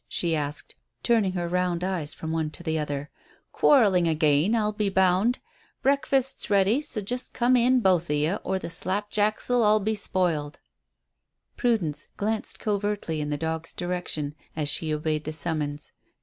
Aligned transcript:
she 0.09 0.35
asked, 0.35 0.73
turning 1.03 1.33
her 1.33 1.47
round 1.47 1.83
eyes 1.83 2.11
from 2.11 2.31
one 2.31 2.49
to 2.49 2.63
the 2.63 2.79
other. 2.79 3.11
"Quarrelling 3.51 4.07
again, 4.07 4.55
I'll 4.55 4.71
be 4.71 4.89
bound. 4.89 5.37
Breakfast's 5.83 6.49
ready, 6.49 6.81
so 6.81 7.01
just 7.01 7.33
come 7.33 7.55
in, 7.55 7.81
both 7.81 8.09
of 8.09 8.15
you, 8.15 8.35
or 8.43 8.57
the 8.57 8.71
'slap 8.71 9.11
jacks' 9.11 9.47
'll 9.47 9.61
all 9.61 9.79
be 9.79 9.93
spoiled." 9.93 10.59
Prudence 11.55 12.07
glanced 12.17 12.57
covertly 12.57 13.21
in 13.21 13.29
the 13.29 13.37
dog's 13.37 13.75
direction 13.75 14.33
as 14.55 14.69
she 14.69 14.91
obeyed 14.91 15.23
the 15.25 15.33
summons. 15.33 15.91